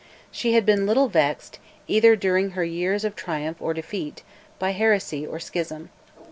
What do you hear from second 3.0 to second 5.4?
of triumph or defeat, by heresy or